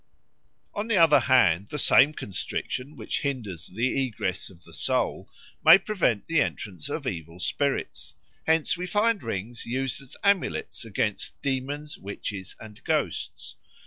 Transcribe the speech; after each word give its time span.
On 0.73 0.87
the 0.87 0.97
other 0.97 1.19
hand, 1.19 1.69
the 1.69 1.77
same 1.77 2.11
constriction 2.11 2.95
which 2.95 3.19
hinders 3.19 3.67
the 3.67 4.01
egress 4.03 4.49
of 4.49 4.63
the 4.63 4.73
soul 4.73 5.29
may 5.63 5.77
prevent 5.77 6.25
the 6.25 6.41
entrance 6.41 6.89
of 6.89 7.05
evil 7.05 7.39
spirits; 7.39 8.15
hence 8.47 8.75
we 8.75 8.87
find 8.87 9.21
rings 9.21 9.63
used 9.63 10.01
as 10.01 10.17
amulets 10.23 10.83
against 10.85 11.39
demons, 11.43 11.99
witches, 11.99 12.55
and 12.59 12.83
ghosts. 12.83 13.55